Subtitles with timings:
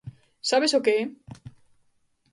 [0.49, 1.03] Sabes o que é?